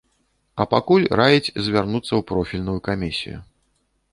[0.63, 3.37] А пакуль раіць звярнуцца ў профільную камісію.